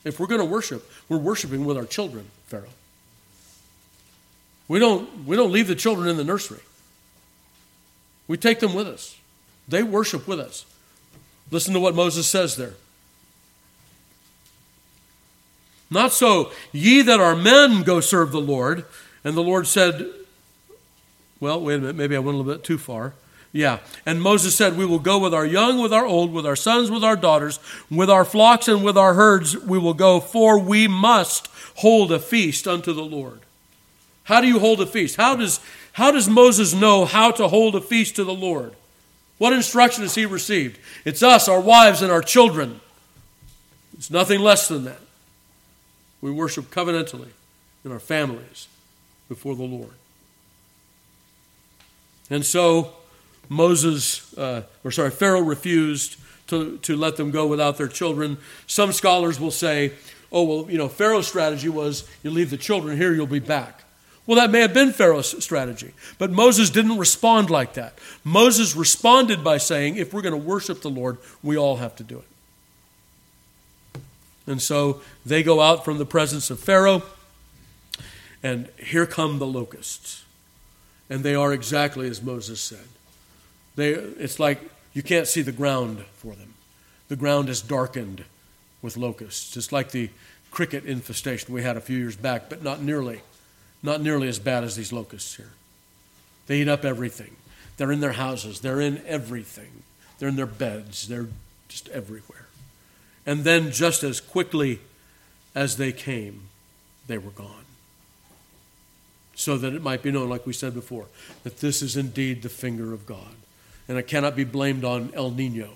If 0.03 0.19
we're 0.19 0.27
going 0.27 0.41
to 0.41 0.45
worship, 0.45 0.89
we're 1.07 1.17
worshiping 1.17 1.63
with 1.63 1.77
our 1.77 1.85
children, 1.85 2.25
Pharaoh. 2.47 2.67
We 4.67 4.79
don't, 4.79 5.25
we 5.25 5.35
don't 5.35 5.51
leave 5.51 5.67
the 5.67 5.75
children 5.75 6.09
in 6.09 6.17
the 6.17 6.23
nursery. 6.23 6.59
We 8.27 8.37
take 8.37 8.59
them 8.59 8.73
with 8.73 8.87
us. 8.87 9.17
They 9.67 9.83
worship 9.83 10.27
with 10.27 10.39
us. 10.39 10.65
Listen 11.53 11.75
to 11.75 11.79
what 11.79 11.93
Moses 11.93 12.27
says 12.27 12.55
there. 12.55 12.73
Not 15.91 16.11
so, 16.11 16.51
ye 16.71 17.03
that 17.03 17.19
are 17.19 17.35
men 17.35 17.83
go 17.83 17.99
serve 17.99 18.31
the 18.31 18.41
Lord. 18.41 18.85
And 19.23 19.37
the 19.37 19.43
Lord 19.43 19.67
said, 19.67 20.11
Well, 21.39 21.61
wait 21.61 21.75
a 21.75 21.79
minute, 21.79 21.95
maybe 21.95 22.15
I 22.15 22.19
went 22.19 22.35
a 22.35 22.37
little 22.39 22.51
bit 22.51 22.63
too 22.63 22.79
far. 22.79 23.13
Yeah. 23.51 23.79
And 24.03 24.19
Moses 24.19 24.55
said, 24.55 24.75
We 24.75 24.87
will 24.87 24.97
go 24.97 25.19
with 25.19 25.31
our 25.31 25.45
young, 25.45 25.79
with 25.79 25.93
our 25.93 26.07
old, 26.07 26.33
with 26.33 26.47
our 26.47 26.55
sons, 26.55 26.89
with 26.89 27.03
our 27.03 27.15
daughters, 27.15 27.59
with 27.91 28.09
our 28.09 28.25
flocks, 28.25 28.67
and 28.67 28.83
with 28.83 28.97
our 28.97 29.13
herds 29.13 29.55
we 29.55 29.77
will 29.77 29.93
go, 29.93 30.19
for 30.19 30.57
we 30.57 30.87
must 30.87 31.47
hold 31.75 32.11
a 32.11 32.19
feast 32.19 32.67
unto 32.67 32.93
the 32.93 33.05
Lord. 33.05 33.41
How 34.23 34.41
do 34.41 34.47
you 34.47 34.57
hold 34.57 34.81
a 34.81 34.87
feast? 34.87 35.17
How 35.17 35.35
does, 35.35 35.59
how 35.93 36.09
does 36.09 36.27
Moses 36.27 36.73
know 36.73 37.05
how 37.05 37.29
to 37.29 37.47
hold 37.47 37.75
a 37.75 37.81
feast 37.81 38.15
to 38.15 38.23
the 38.23 38.33
Lord? 38.33 38.73
What 39.43 39.51
instruction 39.51 40.03
has 40.03 40.15
he 40.15 40.25
received? 40.25 40.79
It's 41.03 41.21
us, 41.21 41.49
our 41.49 41.59
wives, 41.59 42.01
and 42.01 42.09
our 42.09 42.21
children. 42.21 42.79
It's 43.97 44.09
nothing 44.09 44.39
less 44.39 44.69
than 44.69 44.85
that. 44.85 45.01
We 46.21 46.31
worship 46.31 46.71
covenantally 46.71 47.27
in 47.83 47.91
our 47.91 47.99
families 47.99 48.69
before 49.27 49.57
the 49.57 49.63
Lord. 49.63 49.91
And 52.29 52.45
so 52.45 52.93
Moses, 53.49 54.33
uh, 54.37 54.61
or 54.81 54.91
sorry, 54.91 55.11
Pharaoh 55.11 55.41
refused 55.41 56.15
to, 56.47 56.77
to 56.77 56.95
let 56.95 57.17
them 57.17 57.29
go 57.29 57.45
without 57.45 57.77
their 57.77 57.89
children. 57.89 58.37
Some 58.65 58.93
scholars 58.93 59.41
will 59.41 59.51
say, 59.51 59.91
oh, 60.31 60.43
well, 60.43 60.71
you 60.71 60.77
know, 60.77 60.87
Pharaoh's 60.87 61.27
strategy 61.27 61.67
was 61.67 62.09
you 62.23 62.31
leave 62.31 62.49
the 62.49 62.55
children 62.55 62.95
here, 62.95 63.13
you'll 63.13 63.27
be 63.27 63.39
back. 63.39 63.82
Well, 64.25 64.37
that 64.37 64.51
may 64.51 64.61
have 64.61 64.73
been 64.73 64.93
Pharaoh's 64.93 65.43
strategy, 65.43 65.93
but 66.17 66.31
Moses 66.31 66.69
didn't 66.69 66.97
respond 66.97 67.49
like 67.49 67.73
that. 67.73 67.99
Moses 68.23 68.75
responded 68.75 69.43
by 69.43 69.57
saying, 69.57 69.97
if 69.97 70.13
we're 70.13 70.21
going 70.21 70.31
to 70.31 70.37
worship 70.37 70.81
the 70.81 70.89
Lord, 70.89 71.17
we 71.41 71.57
all 71.57 71.77
have 71.77 71.95
to 71.97 72.03
do 72.03 72.19
it. 72.19 74.01
And 74.47 74.61
so 74.61 75.01
they 75.25 75.43
go 75.43 75.59
out 75.61 75.83
from 75.83 75.97
the 75.97 76.05
presence 76.05 76.49
of 76.49 76.59
Pharaoh, 76.59 77.03
and 78.41 78.69
here 78.77 79.05
come 79.05 79.39
the 79.39 79.47
locusts. 79.47 80.23
And 81.09 81.23
they 81.23 81.35
are 81.35 81.51
exactly 81.53 82.07
as 82.09 82.21
Moses 82.21 82.61
said. 82.61 82.87
They, 83.75 83.89
it's 83.89 84.39
like 84.39 84.61
you 84.93 85.03
can't 85.03 85.27
see 85.27 85.41
the 85.41 85.51
ground 85.51 86.05
for 86.15 86.33
them. 86.33 86.53
The 87.09 87.15
ground 87.17 87.49
is 87.49 87.61
darkened 87.61 88.23
with 88.81 88.97
locusts, 88.97 89.55
It's 89.55 89.71
like 89.71 89.91
the 89.91 90.09
cricket 90.51 90.83
infestation 90.83 91.53
we 91.53 91.63
had 91.63 91.77
a 91.77 91.81
few 91.81 91.97
years 91.97 92.17
back, 92.17 92.49
but 92.49 92.61
not 92.61 92.81
nearly 92.81 93.21
not 93.83 94.01
nearly 94.01 94.29
as 94.29 94.39
bad 94.39 94.63
as 94.63 94.75
these 94.75 94.93
locusts 94.93 95.35
here. 95.35 95.51
They 96.47 96.61
eat 96.61 96.69
up 96.69 96.85
everything. 96.85 97.35
They're 97.77 97.91
in 97.91 97.99
their 97.99 98.13
houses, 98.13 98.61
they're 98.61 98.81
in 98.81 99.03
everything. 99.05 99.83
They're 100.17 100.29
in 100.29 100.35
their 100.35 100.45
beds, 100.45 101.07
they're 101.07 101.27
just 101.67 101.89
everywhere. 101.89 102.47
And 103.25 103.43
then, 103.43 103.71
just 103.71 104.03
as 104.03 104.19
quickly 104.19 104.79
as 105.55 105.77
they 105.77 105.91
came, 105.91 106.43
they 107.07 107.17
were 107.17 107.31
gone. 107.31 107.65
So 109.35 109.57
that 109.57 109.73
it 109.73 109.81
might 109.81 110.03
be 110.03 110.11
known, 110.11 110.29
like 110.29 110.45
we 110.45 110.53
said 110.53 110.73
before, 110.73 111.07
that 111.43 111.57
this 111.57 111.81
is 111.81 111.97
indeed 111.97 112.41
the 112.41 112.49
finger 112.49 112.93
of 112.93 113.05
God. 113.05 113.35
And 113.87 113.97
it 113.97 114.07
cannot 114.07 114.35
be 114.35 114.43
blamed 114.43 114.85
on 114.85 115.11
El 115.15 115.31
Nino 115.31 115.71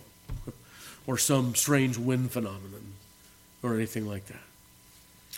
or 1.08 1.18
some 1.18 1.56
strange 1.56 1.98
wind 1.98 2.32
phenomenon 2.32 2.94
or 3.64 3.76
anything 3.76 4.08
like 4.08 4.28
that. 4.28 4.38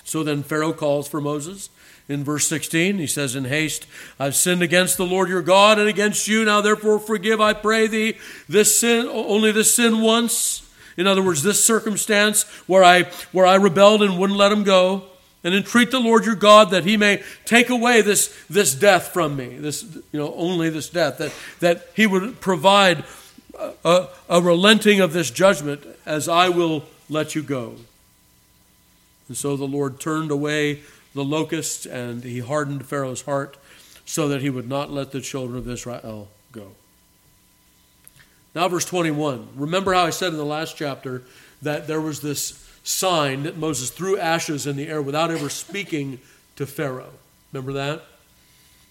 So 0.03 0.23
then 0.23 0.43
Pharaoh 0.43 0.73
calls 0.73 1.07
for 1.07 1.21
Moses 1.21 1.69
in 2.09 2.23
verse 2.23 2.47
16. 2.47 2.97
He 2.97 3.07
says, 3.07 3.35
In 3.35 3.45
haste, 3.45 3.85
I've 4.19 4.35
sinned 4.35 4.63
against 4.63 4.97
the 4.97 5.05
Lord 5.05 5.29
your 5.29 5.41
God 5.41 5.79
and 5.79 5.87
against 5.87 6.27
you. 6.27 6.43
Now 6.43 6.59
therefore 6.59 6.99
forgive, 6.99 7.39
I 7.39 7.53
pray 7.53 7.87
thee, 7.87 8.17
this 8.49 8.77
sin, 8.77 9.07
only 9.07 9.51
this 9.51 9.73
sin 9.73 10.01
once. 10.01 10.67
In 10.97 11.07
other 11.07 11.23
words, 11.23 11.43
this 11.43 11.63
circumstance 11.63 12.43
where 12.67 12.83
I, 12.83 13.03
where 13.31 13.45
I 13.45 13.55
rebelled 13.55 14.01
and 14.01 14.19
wouldn't 14.19 14.37
let 14.37 14.51
him 14.51 14.63
go. 14.63 15.03
And 15.41 15.55
entreat 15.55 15.89
the 15.89 16.01
Lord 16.01 16.25
your 16.25 16.35
God 16.35 16.71
that 16.71 16.83
he 16.83 16.97
may 16.97 17.23
take 17.45 17.69
away 17.69 18.01
this, 18.01 18.37
this 18.49 18.75
death 18.75 19.13
from 19.13 19.37
me, 19.37 19.57
this, 19.57 19.83
you 19.83 20.19
know, 20.19 20.33
only 20.35 20.69
this 20.69 20.89
death, 20.89 21.19
that, 21.19 21.31
that 21.61 21.87
he 21.95 22.05
would 22.05 22.41
provide 22.41 23.05
a, 23.85 24.07
a 24.27 24.41
relenting 24.41 24.99
of 24.99 25.13
this 25.13 25.31
judgment 25.31 25.85
as 26.05 26.27
I 26.27 26.49
will 26.49 26.83
let 27.09 27.35
you 27.35 27.43
go. 27.43 27.75
And 29.29 29.37
so 29.37 29.55
the 29.55 29.65
Lord 29.65 30.01
turned 30.01 30.31
away 30.31 30.81
the 31.13 31.23
locusts 31.23 31.85
and 31.85 32.23
he 32.23 32.39
hardened 32.39 32.85
Pharaoh's 32.85 33.21
heart 33.21 33.57
so 34.05 34.27
that 34.27 34.41
he 34.41 34.49
would 34.49 34.67
not 34.67 34.91
let 34.91 35.11
the 35.11 35.21
children 35.21 35.57
of 35.57 35.69
Israel 35.69 36.27
go. 36.51 36.71
Now, 38.55 38.67
verse 38.67 38.85
21. 38.85 39.49
Remember 39.55 39.93
how 39.93 40.05
I 40.05 40.09
said 40.09 40.33
in 40.33 40.37
the 40.37 40.43
last 40.43 40.75
chapter 40.75 41.23
that 41.61 41.87
there 41.87 42.01
was 42.01 42.21
this 42.21 42.67
sign 42.83 43.43
that 43.43 43.57
Moses 43.57 43.91
threw 43.91 44.17
ashes 44.17 44.65
in 44.65 44.75
the 44.75 44.87
air 44.87 45.01
without 45.01 45.29
ever 45.29 45.49
speaking 45.49 46.19
to 46.55 46.65
Pharaoh. 46.65 47.13
Remember 47.53 47.73
that? 47.73 48.03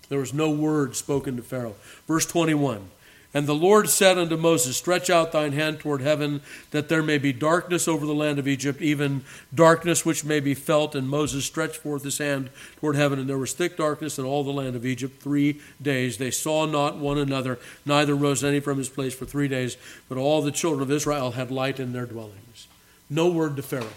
There 0.09 0.21
was 0.21 0.33
no 0.33 0.50
word 0.50 0.97
spoken 0.97 1.37
to 1.37 1.42
Pharaoh. 1.42 1.75
Verse 2.07 2.25
21 2.26 2.88
and 3.35 3.47
the 3.47 3.54
Lord 3.54 3.90
said 3.90 4.16
unto 4.16 4.38
Moses, 4.38 4.78
Stretch 4.78 5.11
out 5.11 5.32
thine 5.32 5.52
hand 5.52 5.80
toward 5.80 6.00
heaven, 6.00 6.40
that 6.70 6.88
there 6.88 7.02
may 7.02 7.18
be 7.18 7.32
darkness 7.32 7.87
over 7.87 8.06
the 8.06 8.14
land 8.14 8.38
of 8.38 8.49
Egypt, 8.49 8.80
even 8.80 9.23
darkness 9.54 10.04
which 10.04 10.25
may 10.25 10.40
be 10.40 10.54
felt. 10.54 10.94
And 10.94 11.08
Moses 11.08 11.44
stretched 11.44 11.76
forth 11.76 12.04
his 12.04 12.16
hand 12.16 12.49
toward 12.76 12.97
heaven, 12.97 13.18
and 13.18 13.28
there 13.28 13.37
was 13.37 13.52
thick 13.52 13.76
darkness 13.76 14.18
in 14.18 14.25
all 14.25 14.44
the 14.44 14.50
land 14.50 14.76
of 14.76 14.87
Egypt 14.87 15.23
three 15.23 15.61
days. 15.80 16.16
They 16.16 16.30
saw 16.30 16.64
not 16.64 16.97
one 16.97 17.18
another, 17.18 17.58
neither 17.85 18.14
rose 18.14 18.42
any 18.42 18.61
from 18.61 18.78
his 18.78 18.88
place 18.88 19.14
for 19.14 19.26
three 19.26 19.49
days, 19.49 19.76
but 20.08 20.16
all 20.16 20.40
the 20.40 20.50
children 20.50 20.80
of 20.82 20.90
Israel 20.90 21.32
had 21.32 21.50
light 21.50 21.78
in 21.78 21.92
their 21.92 22.06
dwellings. 22.06 22.66
No 23.11 23.28
word 23.28 23.56
to 23.56 23.62
Pharaoh. 23.62 23.88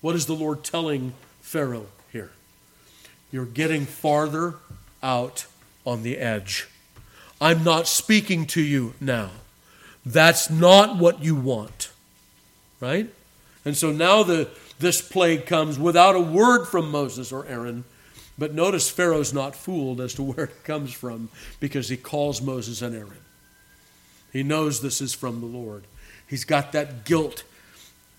What 0.00 0.16
is 0.16 0.24
the 0.24 0.32
Lord 0.32 0.64
telling 0.64 1.12
Pharaoh 1.42 1.86
here? 2.10 2.30
You're 3.30 3.44
getting 3.44 3.84
farther 3.84 4.54
out 5.02 5.46
on 5.84 6.02
the 6.02 6.16
edge. 6.16 6.66
I'm 7.42 7.64
not 7.64 7.88
speaking 7.88 8.46
to 8.46 8.62
you 8.62 8.94
now. 9.00 9.30
That's 10.06 10.48
not 10.48 10.96
what 10.96 11.24
you 11.24 11.34
want. 11.34 11.90
Right? 12.78 13.10
And 13.64 13.76
so 13.76 13.90
now 13.90 14.22
the, 14.22 14.48
this 14.78 15.02
plague 15.02 15.44
comes 15.44 15.76
without 15.76 16.14
a 16.14 16.20
word 16.20 16.66
from 16.66 16.92
Moses 16.92 17.32
or 17.32 17.44
Aaron. 17.46 17.82
But 18.38 18.54
notice 18.54 18.88
Pharaoh's 18.88 19.34
not 19.34 19.56
fooled 19.56 20.00
as 20.00 20.14
to 20.14 20.22
where 20.22 20.46
it 20.46 20.62
comes 20.62 20.92
from 20.92 21.30
because 21.58 21.88
he 21.88 21.96
calls 21.96 22.40
Moses 22.40 22.80
and 22.80 22.94
Aaron. 22.94 23.18
He 24.32 24.44
knows 24.44 24.80
this 24.80 25.00
is 25.00 25.12
from 25.12 25.40
the 25.40 25.46
Lord. 25.46 25.82
He's 26.28 26.44
got 26.44 26.70
that 26.72 27.04
guilt 27.04 27.42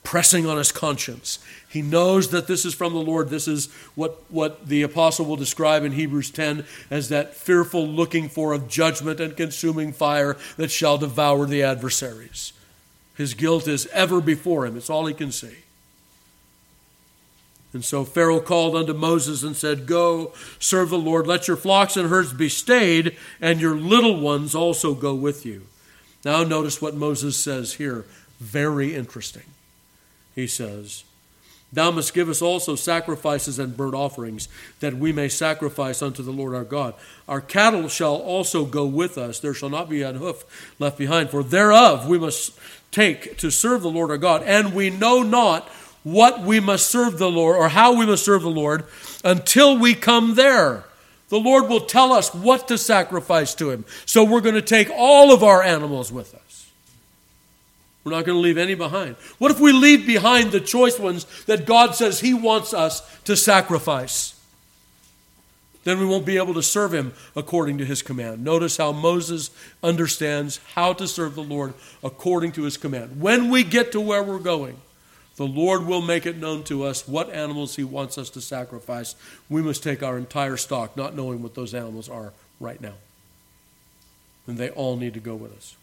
pressing 0.03 0.45
on 0.45 0.57
his 0.57 0.71
conscience. 0.71 1.39
He 1.69 1.81
knows 1.81 2.29
that 2.29 2.45
this 2.45 2.65
is 2.65 2.73
from 2.73 2.93
the 2.93 2.99
Lord. 2.99 3.29
This 3.29 3.47
is 3.47 3.71
what, 3.95 4.23
what 4.29 4.67
the 4.67 4.83
apostle 4.83 5.25
will 5.25 5.37
describe 5.37 5.83
in 5.83 5.93
Hebrews 5.93 6.29
10 6.31 6.65
as 6.91 7.09
that 7.09 7.35
fearful 7.35 7.87
looking 7.87 8.29
for 8.29 8.53
of 8.53 8.67
judgment 8.67 9.19
and 9.19 9.35
consuming 9.35 9.93
fire 9.93 10.37
that 10.57 10.71
shall 10.71 10.97
devour 10.97 11.45
the 11.45 11.63
adversaries. 11.63 12.53
His 13.15 13.33
guilt 13.33 13.67
is 13.67 13.87
ever 13.87 14.21
before 14.21 14.65
him, 14.65 14.77
it's 14.77 14.89
all 14.89 15.05
he 15.05 15.13
can 15.13 15.31
see. 15.31 15.57
And 17.73 17.83
so 17.83 18.03
Pharaoh 18.05 18.39
called 18.39 18.75
unto 18.75 18.93
Moses 18.93 19.41
and 19.41 19.55
said, 19.55 19.87
Go, 19.87 20.33
serve 20.59 20.91
the 20.91 20.97
Lord, 20.97 21.25
let 21.25 21.47
your 21.47 21.57
flocks 21.57 21.97
and 21.97 22.07
herds 22.07 22.31
be 22.31 22.49
stayed, 22.49 23.17
and 23.41 23.59
your 23.59 23.75
little 23.75 24.19
ones 24.19 24.53
also 24.53 24.93
go 24.93 25.15
with 25.15 25.43
you. 25.43 25.63
Now, 26.23 26.43
notice 26.43 26.81
what 26.81 26.95
Moses 26.95 27.35
says 27.35 27.73
here. 27.73 28.05
Very 28.39 28.95
interesting. 28.95 29.43
He 30.35 30.47
says, 30.47 31.03
Thou 31.73 31.89
must 31.89 32.13
give 32.13 32.29
us 32.29 32.41
also 32.41 32.75
sacrifices 32.75 33.57
and 33.57 33.75
burnt 33.75 33.95
offerings, 33.95 34.47
that 34.79 34.93
we 34.93 35.11
may 35.11 35.27
sacrifice 35.27 36.03
unto 36.03 36.21
the 36.21 36.31
Lord 36.31 36.53
our 36.53 36.63
God. 36.63 36.93
Our 37.27 37.41
cattle 37.41 37.87
shall 37.89 38.15
also 38.15 38.63
go 38.65 38.85
with 38.85 39.17
us. 39.17 39.39
There 39.39 39.55
shall 39.55 39.69
not 39.69 39.89
be 39.89 40.03
an 40.03 40.17
hoof 40.17 40.75
left 40.77 40.99
behind, 40.99 41.31
for 41.31 41.41
thereof 41.41 42.07
we 42.07 42.19
must 42.19 42.57
take 42.91 43.39
to 43.39 43.49
serve 43.49 43.81
the 43.81 43.89
Lord 43.89 44.11
our 44.11 44.19
God. 44.19 44.43
And 44.43 44.75
we 44.75 44.91
know 44.91 45.23
not 45.23 45.67
what 46.03 46.41
we 46.41 46.59
must 46.59 46.91
serve 46.91 47.17
the 47.17 47.31
Lord 47.31 47.57
or 47.57 47.69
how 47.69 47.97
we 47.97 48.05
must 48.05 48.23
serve 48.23 48.43
the 48.43 48.49
Lord 48.49 48.85
until 49.23 49.75
we 49.75 49.95
come 49.95 50.35
there. 50.35 50.83
The 51.29 51.39
Lord 51.39 51.67
will 51.67 51.81
tell 51.81 52.13
us 52.13 52.35
what 52.35 52.67
to 52.67 52.77
sacrifice 52.77 53.55
to 53.55 53.71
Him. 53.71 53.85
So 54.05 54.23
we're 54.23 54.41
going 54.41 54.53
to 54.53 54.61
take 54.61 54.91
all 54.95 55.33
of 55.33 55.43
our 55.43 55.63
animals 55.63 56.11
with 56.11 56.35
us. 56.35 56.62
We're 58.03 58.11
not 58.11 58.25
going 58.25 58.35
to 58.35 58.41
leave 58.41 58.57
any 58.57 58.75
behind. 58.75 59.15
What 59.37 59.51
if 59.51 59.59
we 59.59 59.71
leave 59.71 60.05
behind 60.05 60.51
the 60.51 60.59
choice 60.59 60.99
ones 60.99 61.25
that 61.45 61.65
God 61.65 61.95
says 61.95 62.19
He 62.19 62.33
wants 62.33 62.73
us 62.73 63.01
to 63.21 63.37
sacrifice? 63.37 64.33
Then 65.85 65.99
we 65.99 66.05
won't 66.05 66.25
be 66.25 66.37
able 66.37 66.53
to 66.53 66.63
serve 66.63 66.93
Him 66.93 67.13
according 67.35 67.77
to 67.77 67.85
His 67.85 68.01
command. 68.01 68.43
Notice 68.43 68.77
how 68.77 68.91
Moses 68.91 69.51
understands 69.81 70.59
how 70.75 70.93
to 70.93 71.07
serve 71.07 71.35
the 71.35 71.43
Lord 71.43 71.73
according 72.03 72.53
to 72.53 72.63
His 72.63 72.77
command. 72.77 73.21
When 73.21 73.49
we 73.49 73.63
get 73.63 73.91
to 73.93 74.01
where 74.01 74.23
we're 74.23 74.39
going, 74.39 74.77
the 75.35 75.47
Lord 75.47 75.85
will 75.85 76.01
make 76.01 76.25
it 76.25 76.37
known 76.37 76.63
to 76.65 76.83
us 76.83 77.07
what 77.07 77.31
animals 77.31 77.75
He 77.75 77.83
wants 77.83 78.17
us 78.17 78.29
to 78.31 78.41
sacrifice. 78.41 79.15
We 79.49 79.61
must 79.61 79.81
take 79.81 80.03
our 80.03 80.17
entire 80.17 80.57
stock, 80.57 80.95
not 80.95 81.15
knowing 81.15 81.41
what 81.41 81.55
those 81.55 81.73
animals 81.73 82.09
are 82.09 82.33
right 82.59 82.79
now. 82.79 82.95
And 84.45 84.57
they 84.57 84.69
all 84.69 84.97
need 84.97 85.13
to 85.13 85.19
go 85.19 85.35
with 85.35 85.55
us. 85.55 85.75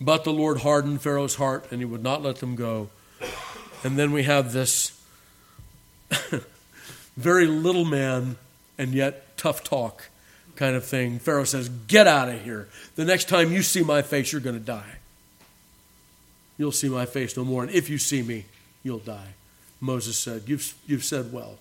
But 0.00 0.24
the 0.24 0.32
Lord 0.32 0.60
hardened 0.60 1.02
Pharaoh's 1.02 1.34
heart, 1.34 1.70
and 1.70 1.80
he 1.80 1.84
would 1.84 2.02
not 2.02 2.22
let 2.22 2.36
them 2.36 2.56
go. 2.56 2.88
And 3.84 3.98
then 3.98 4.12
we 4.12 4.22
have 4.22 4.52
this 4.52 4.98
very 7.16 7.46
little 7.46 7.84
man 7.84 8.36
and 8.78 8.94
yet 8.94 9.36
tough 9.36 9.62
talk 9.62 10.08
kind 10.56 10.76
of 10.76 10.84
thing. 10.84 11.18
Pharaoh 11.18 11.44
says, 11.44 11.68
Get 11.68 12.06
out 12.06 12.28
of 12.28 12.42
here. 12.42 12.68
The 12.96 13.04
next 13.04 13.28
time 13.28 13.52
you 13.52 13.62
see 13.62 13.82
my 13.82 14.02
face, 14.02 14.32
you're 14.32 14.40
going 14.40 14.58
to 14.58 14.64
die. 14.64 14.96
You'll 16.56 16.72
see 16.72 16.88
my 16.88 17.06
face 17.06 17.36
no 17.36 17.44
more, 17.44 17.62
and 17.62 17.72
if 17.72 17.88
you 17.88 17.96
see 17.96 18.22
me, 18.22 18.44
you'll 18.82 18.98
die. 18.98 19.34
Moses 19.80 20.16
said, 20.16 20.42
You've, 20.46 20.74
you've 20.86 21.04
said 21.04 21.32
well 21.32 21.58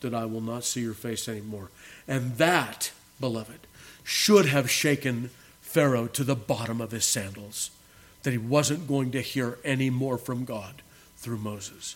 that 0.00 0.14
I 0.14 0.24
will 0.24 0.40
not 0.40 0.64
see 0.64 0.80
your 0.80 0.94
face 0.94 1.28
anymore. 1.28 1.70
And 2.06 2.36
that, 2.36 2.92
beloved, 3.20 3.66
should 4.04 4.46
have 4.46 4.70
shaken 4.70 5.30
Pharaoh 5.60 6.06
to 6.08 6.22
the 6.22 6.36
bottom 6.36 6.80
of 6.80 6.92
his 6.92 7.04
sandals, 7.04 7.70
that 8.26 8.32
he 8.32 8.38
wasn't 8.38 8.88
going 8.88 9.12
to 9.12 9.20
hear 9.20 9.56
any 9.64 9.88
more 9.88 10.18
from 10.18 10.44
God 10.44 10.82
through 11.16 11.36
Moses. 11.36 11.94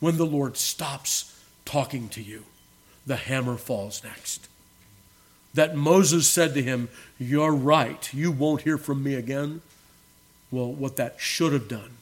When 0.00 0.16
the 0.16 0.26
Lord 0.26 0.56
stops 0.56 1.40
talking 1.64 2.08
to 2.08 2.20
you, 2.20 2.46
the 3.06 3.14
hammer 3.14 3.56
falls 3.56 4.02
next. 4.02 4.48
That 5.54 5.76
Moses 5.76 6.28
said 6.28 6.52
to 6.54 6.64
him, 6.64 6.88
You're 7.16 7.54
right, 7.54 8.12
you 8.12 8.32
won't 8.32 8.62
hear 8.62 8.76
from 8.76 9.04
me 9.04 9.14
again. 9.14 9.60
Well, 10.50 10.72
what 10.72 10.96
that 10.96 11.20
should 11.20 11.52
have 11.52 11.68
done 11.68 11.98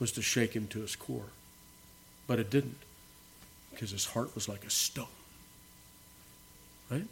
was 0.00 0.10
to 0.12 0.22
shake 0.22 0.56
him 0.56 0.66
to 0.68 0.80
his 0.80 0.96
core. 0.96 1.28
But 2.26 2.38
it 2.38 2.48
didn't, 2.48 2.78
because 3.72 3.90
his 3.90 4.06
heart 4.06 4.34
was 4.34 4.48
like 4.48 4.64
a 4.64 4.70
stone. 4.70 5.06
Right? 6.90 7.04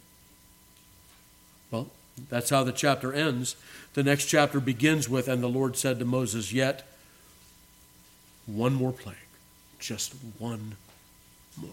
Well, 1.69 1.91
that's 2.29 2.49
how 2.49 2.63
the 2.63 2.71
chapter 2.71 3.13
ends. 3.13 3.55
The 3.93 4.03
next 4.03 4.25
chapter 4.25 4.59
begins 4.59 5.07
with, 5.07 5.27
And 5.27 5.41
the 5.41 5.47
Lord 5.47 5.77
said 5.77 5.99
to 5.99 6.05
Moses, 6.05 6.51
Yet 6.51 6.87
one 8.45 8.73
more 8.73 8.91
plague, 8.91 9.15
just 9.79 10.13
one 10.37 10.75
more. 11.59 11.69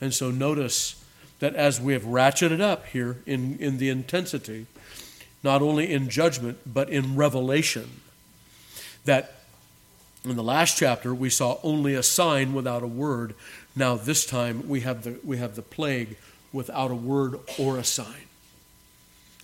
And 0.00 0.12
so 0.12 0.30
notice 0.30 1.02
that 1.38 1.54
as 1.54 1.80
we 1.80 1.92
have 1.92 2.04
ratcheted 2.04 2.60
up 2.60 2.86
here 2.86 3.18
in, 3.26 3.58
in 3.58 3.78
the 3.78 3.88
intensity, 3.88 4.66
not 5.42 5.62
only 5.62 5.92
in 5.92 6.08
judgment, 6.08 6.58
but 6.66 6.88
in 6.88 7.16
revelation. 7.16 8.00
That 9.04 9.34
in 10.24 10.36
the 10.36 10.42
last 10.42 10.76
chapter 10.76 11.14
we 11.14 11.30
saw 11.30 11.58
only 11.62 11.94
a 11.94 12.02
sign 12.02 12.52
without 12.52 12.82
a 12.82 12.88
word. 12.88 13.34
Now 13.74 13.96
this 13.96 14.26
time 14.26 14.68
we 14.68 14.80
have 14.80 15.04
the, 15.04 15.18
we 15.24 15.38
have 15.38 15.54
the 15.54 15.62
plague 15.62 16.16
without 16.52 16.90
a 16.90 16.96
word 16.96 17.38
or 17.58 17.78
a 17.78 17.84
sign. 17.84 18.26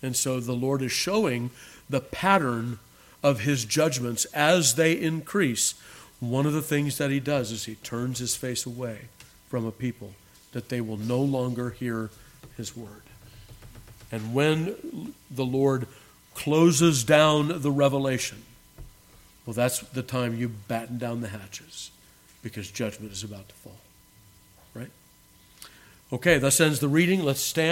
And 0.03 0.17
so 0.17 0.41
the 0.41 0.53
Lord 0.53 0.83
is 0.83 0.93
showing 0.93 1.51
the 1.88 2.01
pattern 2.01 2.79
of 3.23 3.41
his 3.41 3.65
judgments 3.65 4.25
as 4.27 4.75
they 4.75 4.93
increase. 4.93 5.75
One 6.21 6.47
of 6.47 6.53
the 6.53 6.62
things 6.62 6.99
that 6.99 7.11
he 7.11 7.21
does 7.21 7.53
is 7.53 7.65
he 7.65 7.77
turns 7.77 8.19
his 8.19 8.37
face 8.37 8.67
away 8.67 9.03
from 9.49 9.65
a 9.65 9.71
people 9.71 10.15
that 10.53 10.69
they 10.69 10.81
will 10.81 10.97
no 10.97 11.21
longer 11.21 11.71
hear 11.71 12.11
his 12.57 12.77
word. 12.77 13.03
And 14.11 14.35
when 14.35 15.15
the 15.31 15.45
Lord 15.45 15.87
closes 16.35 17.05
down 17.05 17.62
the 17.62 17.71
revelation, 17.71 18.43
well, 19.47 19.55
that's 19.55 19.81
the 19.81 20.03
time 20.03 20.37
you 20.37 20.49
batten 20.49 20.99
down 20.99 21.21
the 21.21 21.29
hatches 21.29 21.91
because 22.43 22.71
judgment 22.71 23.12
is 23.12 23.25
about 23.25 23.49
to 23.49 23.55
fall. 23.55 23.79
Right? 24.75 24.91
Okay, 26.12 26.38
thus 26.38 26.61
ends 26.61 26.81
the 26.81 26.88
reading. 26.88 27.25
Let's 27.25 27.41
stand. 27.41 27.71